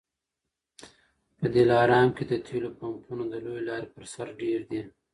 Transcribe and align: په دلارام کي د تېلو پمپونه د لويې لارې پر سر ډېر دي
په 1.37 1.45
دلارام 1.55 2.07
کي 2.17 2.23
د 2.31 2.33
تېلو 2.47 2.69
پمپونه 2.79 3.23
د 3.29 3.33
لويې 3.45 3.61
لارې 3.69 3.87
پر 3.93 4.03
سر 4.13 4.27
ډېر 4.41 4.59
دي 4.69 4.81